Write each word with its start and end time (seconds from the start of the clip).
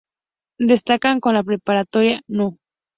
Destacan 0.57 1.19
con 1.19 1.35
la 1.35 1.43
Preparatoria 1.43 2.23
No. 2.27 2.57